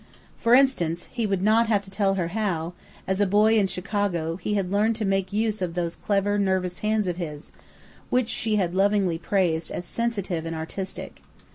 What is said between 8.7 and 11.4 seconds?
lovingly praised as "sensitive and artistic."